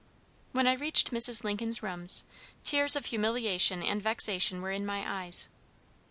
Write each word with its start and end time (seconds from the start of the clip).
When 0.51 0.65
I 0.65 0.73
reached 0.73 1.11
Mrs. 1.11 1.43
Lincoln's 1.43 1.83
rooms, 1.83 2.23
tears 2.63 2.95
of 2.95 3.05
humiliation 3.05 3.83
and 3.83 4.01
vexation 4.01 4.59
were 4.63 4.71
in 4.71 4.83
my 4.83 5.07
eyes. 5.25 5.47